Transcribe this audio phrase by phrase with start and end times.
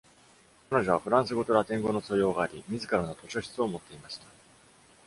[0.71, 4.25] 彼女はフランス語とラテン語の素養があり、自らの図書室を持っていました。